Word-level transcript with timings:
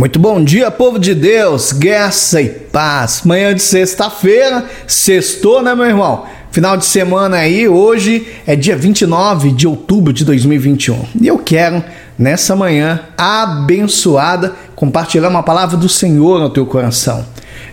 Muito 0.00 0.18
bom 0.18 0.42
dia, 0.42 0.70
povo 0.70 0.98
de 0.98 1.14
Deus, 1.14 1.72
graça 1.72 2.40
e 2.40 2.48
paz. 2.48 3.20
Manhã 3.22 3.54
de 3.54 3.60
sexta-feira, 3.60 4.64
sextou, 4.86 5.62
né, 5.62 5.74
meu 5.74 5.84
irmão? 5.84 6.24
Final 6.50 6.78
de 6.78 6.86
semana 6.86 7.36
aí, 7.36 7.68
hoje 7.68 8.26
é 8.46 8.56
dia 8.56 8.74
29 8.78 9.52
de 9.52 9.68
outubro 9.68 10.10
de 10.10 10.24
2021. 10.24 11.04
E 11.20 11.26
eu 11.26 11.36
quero, 11.36 11.84
nessa 12.18 12.56
manhã 12.56 13.08
abençoada, 13.14 14.54
compartilhar 14.74 15.28
uma 15.28 15.42
palavra 15.42 15.76
do 15.76 15.86
Senhor 15.86 16.40
no 16.40 16.48
teu 16.48 16.64
coração. 16.64 17.26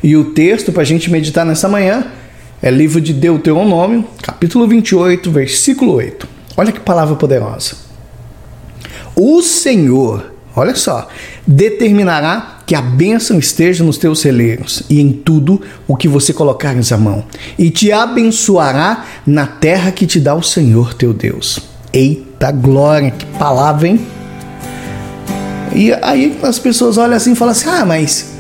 E 0.04 0.18
o 0.18 0.34
texto 0.34 0.73
para 0.73 0.82
a 0.82 0.86
gente 0.86 1.09
meditar 1.09 1.46
nessa 1.46 1.70
manhã 1.70 2.07
é 2.62 2.70
livro 2.70 3.00
de 3.00 3.14
Deuteronômio, 3.14 4.05
capítulo 4.21 4.68
28, 4.68 5.32
versículo 5.32 5.94
8. 5.94 6.28
Olha 6.57 6.73
que 6.73 6.82
palavra 6.82 7.16
poderosa. 7.16 7.78
O 9.16 9.41
Senhor 9.41 10.36
Olha 10.57 10.73
só, 10.73 11.07
determinará 11.45 12.57
que 12.65 12.73
a 12.73 12.81
bênção 12.81 13.37
esteja 13.37 13.83
nos 13.83 13.99
teus 13.99 14.20
celeiros 14.21 14.81
e 14.89 14.99
em 14.99 15.11
tudo 15.11 15.61
o 15.88 15.95
que 15.95 16.07
você 16.07 16.34
colocares 16.34 16.91
a 16.91 16.98
mão, 16.98 17.23
e 17.59 17.70
te 17.70 17.91
abençoará 17.91 19.05
na 19.23 19.45
terra 19.45 19.91
que 19.91 20.07
te 20.07 20.20
dá 20.20 20.34
o 20.34 20.41
Senhor 20.41 20.95
teu 20.95 21.13
Deus. 21.13 21.59
Eita 21.93 22.51
glória, 22.51 23.12
que 23.12 23.25
palavra, 23.38 23.88
hein? 23.88 24.01
E 25.75 25.93
aí 26.01 26.35
as 26.41 26.57
pessoas 26.57 26.98
olham 26.98 27.15
assim 27.15 27.34
e 27.34 27.35
falam 27.35 27.51
assim: 27.51 27.70
ah, 27.70 27.85
mas 27.85 28.34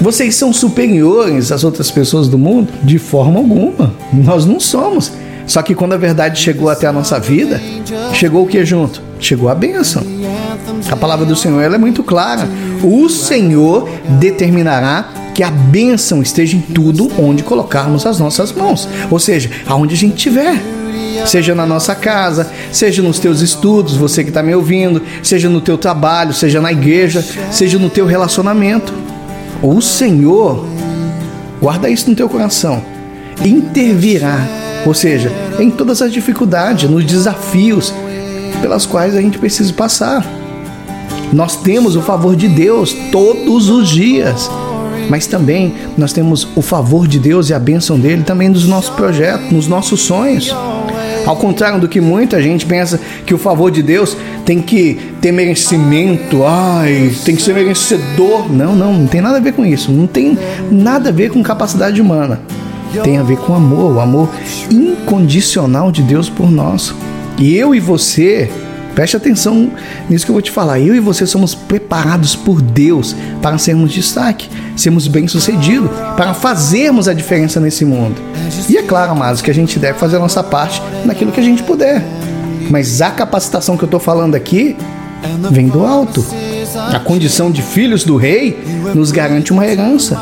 vocês 0.00 0.34
são 0.34 0.50
superiores 0.50 1.52
às 1.52 1.62
outras 1.62 1.90
pessoas 1.90 2.26
do 2.26 2.38
mundo? 2.38 2.72
De 2.82 2.98
forma 2.98 3.38
alguma, 3.38 3.92
nós 4.14 4.46
não 4.46 4.58
somos. 4.58 5.12
Só 5.46 5.60
que 5.60 5.74
quando 5.74 5.92
a 5.92 5.98
verdade 5.98 6.40
chegou 6.40 6.70
até 6.70 6.86
a 6.86 6.92
nossa 6.92 7.20
vida, 7.20 7.60
chegou 8.14 8.44
o 8.44 8.46
que 8.46 8.64
junto? 8.64 9.02
Chegou 9.20 9.48
a 9.48 9.54
bênção. 9.54 10.15
A 10.90 10.96
palavra 10.96 11.24
do 11.24 11.36
Senhor 11.36 11.62
é 11.62 11.78
muito 11.78 12.02
clara. 12.02 12.48
O 12.82 13.08
Senhor 13.08 13.88
determinará 14.20 15.08
que 15.34 15.42
a 15.42 15.50
bênção 15.50 16.22
esteja 16.22 16.56
em 16.56 16.60
tudo 16.60 17.10
onde 17.18 17.42
colocarmos 17.42 18.06
as 18.06 18.18
nossas 18.18 18.52
mãos. 18.52 18.88
Ou 19.10 19.18
seja, 19.18 19.50
aonde 19.66 19.94
a 19.94 19.96
gente 19.96 20.16
estiver. 20.16 20.62
Seja 21.24 21.54
na 21.54 21.66
nossa 21.66 21.94
casa, 21.94 22.50
seja 22.70 23.02
nos 23.02 23.18
teus 23.18 23.40
estudos, 23.40 23.96
você 23.96 24.22
que 24.22 24.28
está 24.28 24.42
me 24.42 24.54
ouvindo, 24.54 25.02
seja 25.22 25.48
no 25.48 25.60
teu 25.60 25.78
trabalho, 25.78 26.32
seja 26.32 26.60
na 26.60 26.70
igreja, 26.70 27.24
seja 27.50 27.78
no 27.78 27.88
teu 27.88 28.06
relacionamento. 28.06 28.92
O 29.62 29.80
Senhor, 29.80 30.66
guarda 31.60 31.88
isso 31.88 32.08
no 32.10 32.14
teu 32.14 32.28
coração, 32.28 32.84
intervirá 33.42 34.46
ou 34.86 34.94
seja, 34.94 35.32
em 35.58 35.68
todas 35.68 36.00
as 36.00 36.12
dificuldades, 36.12 36.88
nos 36.88 37.04
desafios 37.04 37.92
pelas 38.62 38.86
quais 38.86 39.16
a 39.16 39.20
gente 39.20 39.36
precisa 39.36 39.72
passar. 39.72 40.24
Nós 41.32 41.56
temos 41.56 41.96
o 41.96 42.02
favor 42.02 42.36
de 42.36 42.48
Deus 42.48 42.94
todos 43.10 43.68
os 43.68 43.88
dias, 43.88 44.50
mas 45.08 45.26
também 45.26 45.74
nós 45.96 46.12
temos 46.12 46.46
o 46.56 46.62
favor 46.62 47.06
de 47.06 47.18
Deus 47.18 47.50
e 47.50 47.54
a 47.54 47.58
bênção 47.58 47.98
dele 47.98 48.22
também 48.22 48.48
nos 48.48 48.66
nossos 48.66 48.90
projetos, 48.90 49.50
nos 49.50 49.66
nossos 49.68 50.00
sonhos. 50.02 50.54
Ao 51.24 51.36
contrário 51.36 51.80
do 51.80 51.88
que 51.88 52.00
muita 52.00 52.40
gente 52.40 52.64
pensa 52.64 53.00
que 53.24 53.34
o 53.34 53.38
favor 53.38 53.70
de 53.70 53.82
Deus 53.82 54.16
tem 54.44 54.62
que 54.62 54.96
ter 55.20 55.32
merecimento, 55.32 56.44
ai, 56.44 57.12
tem 57.24 57.34
que 57.34 57.42
ser 57.42 57.52
merecedor. 57.52 58.50
Não, 58.52 58.76
não, 58.76 58.92
não 58.92 59.06
tem 59.08 59.20
nada 59.20 59.38
a 59.38 59.40
ver 59.40 59.52
com 59.52 59.64
isso. 59.64 59.90
Não 59.90 60.06
tem 60.06 60.38
nada 60.70 61.08
a 61.08 61.12
ver 61.12 61.30
com 61.30 61.42
capacidade 61.42 62.00
humana 62.00 62.40
tem 63.02 63.18
a 63.18 63.22
ver 63.22 63.36
com 63.38 63.54
amor, 63.54 63.96
o 63.96 64.00
amor 64.00 64.28
incondicional 64.70 65.90
de 65.90 66.02
Deus 66.02 66.28
por 66.28 66.50
nós. 66.50 66.94
E 67.38 67.54
eu 67.54 67.74
e 67.74 67.80
você, 67.80 68.50
preste 68.96 69.14
atenção 69.14 69.70
nisso 70.08 70.24
que 70.24 70.30
eu 70.30 70.34
vou 70.34 70.40
te 70.40 70.50
falar. 70.50 70.80
Eu 70.80 70.94
e 70.96 71.00
você 71.00 71.26
somos 71.26 71.54
preparados 71.54 72.34
por 72.34 72.62
Deus 72.62 73.14
para 73.42 73.58
sermos 73.58 73.92
destaque, 73.92 74.48
sermos 74.74 75.06
bem-sucedidos, 75.06 75.90
para 76.16 76.32
fazermos 76.32 77.06
a 77.06 77.12
diferença 77.12 77.60
nesse 77.60 77.84
mundo. 77.84 78.16
E 78.70 78.78
é 78.78 78.82
claro, 78.82 79.12
amados, 79.12 79.42
que 79.42 79.50
a 79.50 79.54
gente 79.54 79.78
deve 79.78 79.98
fazer 79.98 80.16
a 80.16 80.18
nossa 80.18 80.42
parte 80.42 80.82
naquilo 81.04 81.30
que 81.30 81.38
a 81.38 81.42
gente 81.42 81.62
puder. 81.62 82.02
Mas 82.70 83.02
a 83.02 83.10
capacitação 83.10 83.76
que 83.76 83.84
eu 83.84 83.86
estou 83.86 84.00
falando 84.00 84.34
aqui 84.34 84.74
vem 85.50 85.68
do 85.68 85.84
alto. 85.84 86.24
A 86.74 86.98
condição 86.98 87.50
de 87.50 87.60
filhos 87.60 88.02
do 88.02 88.16
rei 88.16 88.58
nos 88.94 89.12
garante 89.12 89.52
uma 89.52 89.66
herança. 89.66 90.18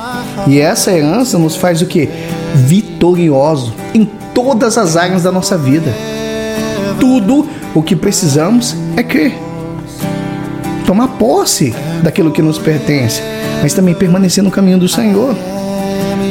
E 0.48 0.60
essa 0.60 0.92
herança 0.92 1.38
nos 1.38 1.54
faz 1.54 1.80
o 1.80 1.86
que? 1.86 2.08
Vitorioso 2.56 3.72
em 3.94 4.04
todas 4.34 4.76
as 4.76 4.96
áreas 4.96 5.22
da 5.22 5.30
nossa 5.30 5.56
vida. 5.56 5.94
Tudo 6.98 7.48
o 7.74 7.82
que 7.82 7.96
precisamos 7.96 8.76
é 8.96 9.02
crer. 9.02 9.34
Tomar 10.86 11.08
posse 11.08 11.74
daquilo 12.02 12.30
que 12.30 12.42
nos 12.42 12.58
pertence, 12.58 13.20
mas 13.62 13.74
também 13.74 13.94
permanecer 13.94 14.44
no 14.44 14.50
caminho 14.50 14.78
do 14.78 14.88
Senhor. 14.88 15.34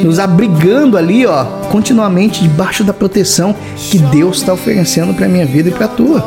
Nos 0.03 0.19
abrigando 0.19 0.97
ali, 0.97 1.25
ó, 1.25 1.43
continuamente 1.71 2.41
debaixo 2.41 2.83
da 2.83 2.93
proteção 2.93 3.55
que 3.75 3.97
Deus 3.97 4.37
está 4.37 4.53
oferecendo 4.53 5.13
para 5.13 5.25
a 5.25 5.29
minha 5.29 5.45
vida 5.45 5.69
e 5.69 5.71
para 5.71 5.85
a 5.85 5.89
tua. 5.89 6.23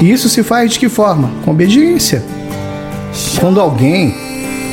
E 0.00 0.10
isso 0.10 0.28
se 0.28 0.42
faz 0.42 0.72
de 0.72 0.78
que 0.78 0.88
forma? 0.88 1.30
Com 1.44 1.52
obediência. 1.52 2.22
Quando 3.40 3.60
alguém, 3.60 4.14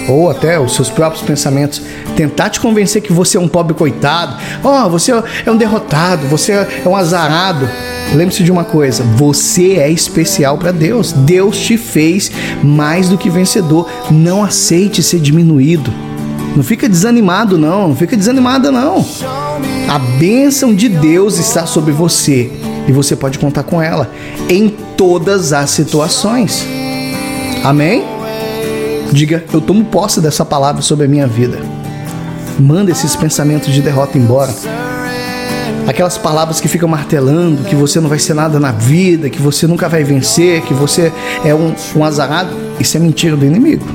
ou 0.09 0.29
até 0.29 0.59
os 0.59 0.75
seus 0.75 0.89
próprios 0.89 1.23
pensamentos, 1.23 1.81
tentar 2.15 2.49
te 2.49 2.59
convencer 2.59 3.01
que 3.01 3.13
você 3.13 3.37
é 3.37 3.39
um 3.39 3.47
pobre 3.47 3.73
coitado, 3.73 4.37
ó, 4.63 4.85
oh, 4.85 4.89
você 4.89 5.11
é 5.45 5.51
um 5.51 5.55
derrotado, 5.55 6.27
você 6.27 6.51
é 6.53 6.87
um 6.87 6.95
azarado. 6.95 7.69
Lembre-se 8.13 8.43
de 8.43 8.51
uma 8.51 8.63
coisa: 8.63 9.03
você 9.03 9.73
é 9.73 9.89
especial 9.89 10.57
para 10.57 10.71
Deus. 10.71 11.11
Deus 11.11 11.57
te 11.57 11.77
fez 11.77 12.31
mais 12.63 13.09
do 13.09 13.17
que 13.17 13.29
vencedor. 13.29 13.89
Não 14.11 14.43
aceite 14.43 15.01
ser 15.01 15.19
diminuído. 15.19 15.91
Não 16.55 16.63
fica 16.63 16.87
desanimado, 16.87 17.57
não. 17.57 17.89
Não 17.89 17.95
fica 17.95 18.15
desanimada, 18.15 18.71
não. 18.71 19.05
A 19.89 19.99
bênção 20.19 20.73
de 20.73 20.87
Deus 20.87 21.37
está 21.37 21.65
sobre 21.65 21.91
você 21.91 22.51
e 22.87 22.91
você 22.91 23.15
pode 23.15 23.39
contar 23.39 23.63
com 23.63 23.81
ela 23.81 24.09
em 24.49 24.69
todas 24.69 25.53
as 25.53 25.69
situações. 25.71 26.65
Amém? 27.63 28.03
Diga, 29.11 29.43
eu 29.53 29.61
tomo 29.61 29.85
posse 29.85 30.19
dessa 30.19 30.43
palavra 30.43 30.81
sobre 30.81 31.05
a 31.05 31.07
minha 31.07 31.27
vida. 31.27 31.59
Manda 32.59 32.91
esses 32.91 33.15
pensamentos 33.15 33.73
de 33.73 33.81
derrota 33.81 34.17
embora. 34.17 34.53
Aquelas 35.87 36.17
palavras 36.17 36.61
que 36.61 36.67
ficam 36.67 36.87
martelando, 36.87 37.63
que 37.63 37.75
você 37.75 37.99
não 37.99 38.09
vai 38.09 38.19
ser 38.19 38.33
nada 38.33 38.59
na 38.59 38.71
vida, 38.71 39.29
que 39.29 39.41
você 39.41 39.67
nunca 39.67 39.89
vai 39.89 40.03
vencer, 40.03 40.61
que 40.61 40.73
você 40.73 41.11
é 41.43 41.53
um, 41.53 41.73
um 41.95 42.05
azarado, 42.05 42.55
isso 42.79 42.95
é 42.95 42.99
mentira 42.99 43.35
do 43.35 43.45
inimigo. 43.45 43.85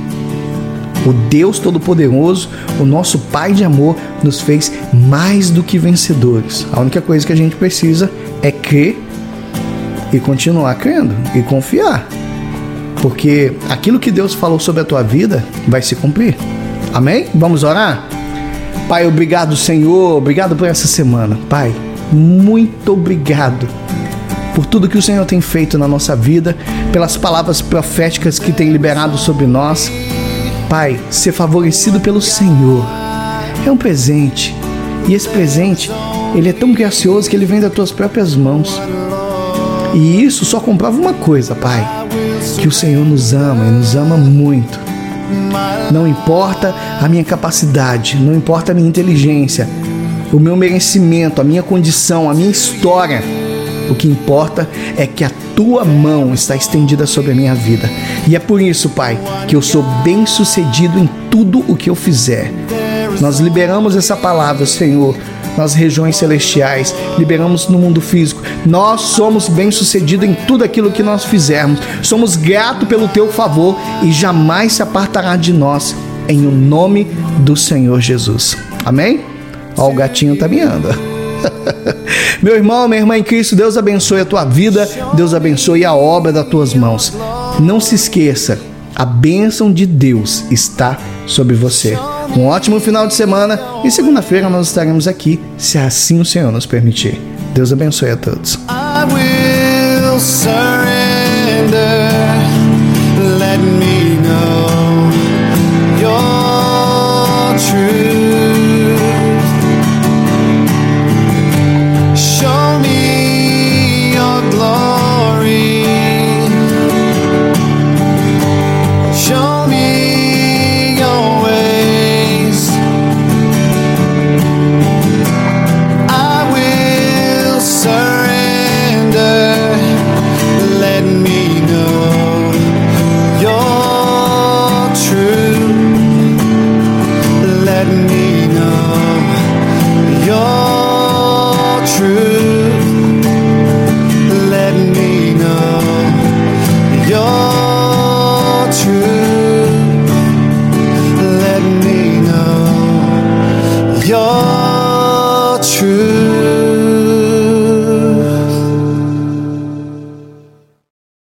O 1.06 1.12
Deus 1.12 1.59
Todo-Poderoso, 1.59 2.50
o 2.78 2.84
nosso 2.84 3.19
Pai 3.19 3.53
de 3.53 3.65
amor, 3.65 3.97
nos 4.22 4.41
fez 4.41 4.71
mais 4.93 5.50
do 5.50 5.62
que 5.62 5.78
vencedores. 5.78 6.66
A 6.72 6.81
única 6.81 7.00
coisa 7.00 7.26
que 7.26 7.32
a 7.32 7.37
gente 7.37 7.56
precisa 7.56 8.10
é 8.43 8.50
crer 8.50 8.99
e 10.12 10.19
continuar 10.19 10.75
crendo 10.75 11.15
e 11.34 11.43
confiar. 11.43 12.06
Porque 13.00 13.53
aquilo 13.69 13.99
que 13.99 14.10
Deus 14.10 14.34
falou 14.34 14.59
sobre 14.59 14.82
a 14.82 14.84
tua 14.84 15.03
vida 15.03 15.44
vai 15.66 15.81
se 15.81 15.94
cumprir. 15.97 16.37
Amém? 16.93 17.26
Vamos 17.34 17.62
orar? 17.62 18.18
Pai, 18.87 19.06
obrigado, 19.06 19.56
Senhor. 19.56 20.16
Obrigado 20.16 20.55
por 20.55 20.69
essa 20.69 20.87
semana. 20.87 21.39
Pai, 21.49 21.75
muito 22.12 22.93
obrigado 22.93 23.66
por 24.55 24.66
tudo 24.66 24.89
que 24.89 24.99
o 24.99 25.03
Senhor 25.03 25.25
tem 25.25 25.41
feito 25.41 25.78
na 25.78 25.89
nossa 25.89 26.15
vida, 26.15 26.56
pelas 26.93 27.17
palavras 27.17 27.61
proféticas 27.62 28.38
que 28.38 28.53
tem 28.53 28.71
liberado 28.71 29.17
sobre 29.17 29.47
nós. 29.47 29.91
Pai, 30.69 31.00
ser 31.11 31.33
favorecido 31.33 32.00
pelo 32.00 32.21
Senhor 32.21 32.84
é 33.67 33.71
um 33.71 33.77
presente. 33.77 34.55
E 35.09 35.15
esse 35.15 35.28
presente, 35.28 35.91
ele 36.34 36.49
é 36.49 36.53
tão 36.53 36.72
gracioso 36.72 37.28
que 37.28 37.37
ele 37.37 37.47
vem 37.47 37.61
das 37.61 37.72
tuas 37.72 37.91
próprias 37.91 38.34
mãos. 38.34 38.81
E 39.94 40.22
isso 40.22 40.44
só 40.44 40.61
comprova 40.61 41.00
uma 41.00 41.15
coisa, 41.15 41.55
Pai 41.55 41.99
que 42.56 42.69
o 42.69 42.72
Senhor 42.72 43.05
nos 43.05 43.33
ama 43.33 43.67
e 43.67 43.71
nos 43.71 43.94
ama 43.94 44.17
muito. 44.17 44.88
Não 45.93 46.06
importa 46.06 46.75
a 47.00 47.08
minha 47.08 47.25
capacidade, 47.25 48.17
não 48.17 48.35
importa 48.35 48.73
a 48.73 48.75
minha 48.75 48.88
inteligência, 48.88 49.69
o 50.32 50.38
meu 50.38 50.56
merecimento, 50.56 51.41
a 51.41 51.44
minha 51.44 51.62
condição, 51.62 52.31
a 52.31 52.35
minha 52.35 52.50
história. 52.50 53.23
O 53.91 53.94
que 53.94 54.06
importa 54.06 54.69
é 54.97 55.06
que 55.06 55.25
a 55.25 55.31
tua 55.56 55.85
mão 55.85 56.35
está 56.35 56.55
estendida 56.55 57.06
sobre 57.06 57.32
a 57.32 57.35
minha 57.35 57.55
vida. 57.55 57.88
E 58.26 58.37
é 58.37 58.38
por 58.38 58.61
isso, 58.61 58.91
Pai, 58.91 59.19
que 59.47 59.56
eu 59.56 59.62
sou 59.62 59.82
bem-sucedido 60.05 60.99
em 60.99 61.08
tudo 61.31 61.64
o 61.67 61.75
que 61.75 61.88
eu 61.88 61.94
fizer. 61.94 62.52
Nós 63.20 63.41
liberamos 63.41 63.97
essa 63.97 64.14
palavra, 64.17 64.67
Senhor, 64.67 65.17
nas 65.56 65.75
regiões 65.75 66.17
celestiais, 66.17 66.95
liberamos 67.19 67.69
no 67.69 67.79
mundo 67.79 68.00
físico. 68.00 68.43
Nós 68.65 69.00
somos 69.00 69.49
bem-sucedidos 69.49 70.29
em 70.29 70.35
tudo 70.35 70.65
aquilo 70.65 70.93
que 70.93 71.03
nós 71.03 71.25
fizermos. 71.25 71.81
Somos 72.03 72.37
gratos 72.37 72.89
pelo 72.89 73.09
teu 73.09 73.29
favor 73.33 73.77
e 74.03 74.12
jamais 74.12 74.75
se 74.75 74.83
apartará 74.83 75.37
de 75.37 75.53
nós, 75.53 75.95
em 76.29 76.47
o 76.47 76.50
nome 76.50 77.05
do 77.41 77.56
Senhor 77.56 78.00
Jesus. 78.00 78.56
Amém? 78.85 79.21
Ó, 79.77 79.91
o 79.91 79.95
gatinho 79.95 80.37
tá 80.37 80.49
miando. 80.49 80.89
Meu 82.43 82.55
irmão, 82.55 82.89
minha 82.89 83.00
irmã 83.00 83.17
em 83.17 83.23
Cristo, 83.23 83.56
Deus 83.56 83.77
abençoe 83.77 84.21
a 84.21 84.25
tua 84.25 84.45
vida, 84.45 84.89
Deus 85.15 85.35
abençoe 85.35 85.85
a 85.85 85.95
obra 85.95 86.33
das 86.33 86.47
tuas 86.47 86.75
mãos. 86.75 87.12
Não 87.61 87.81
se 87.81 87.95
esqueça, 87.95 88.59
A 88.99 89.05
bênção 89.05 89.73
de 89.73 89.87
Deus 89.87 90.45
está 90.50 90.99
sobre 91.25 91.55
você. 91.55 91.97
Um 92.37 92.47
ótimo 92.47 92.81
final 92.81 93.06
de 93.06 93.15
semana 93.15 93.56
e 93.85 93.93
segunda-feira 93.93 94.50
nós 94.50 94.67
estaremos 94.67 95.06
aqui, 95.06 95.39
se 95.56 95.79
assim 95.79 96.21
o 96.21 96.25
Senhor 96.25 96.50
nos 96.50 96.67
permitir. 96.67 97.21
Deus 97.55 97.73
abençoe 97.73 98.11
a 98.11 98.17
todos. 98.17 98.59